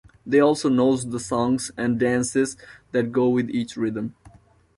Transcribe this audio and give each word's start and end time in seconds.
They 0.25 0.39
also 0.39 0.67
knows 0.67 1.07
the 1.07 1.19
songs 1.19 1.69
and 1.77 1.99
dances 1.99 2.57
that 2.91 3.11
go 3.11 3.29
with 3.29 3.51
each 3.51 3.77
rhythm. 3.77 4.15